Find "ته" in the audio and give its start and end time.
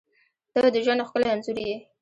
0.53-0.59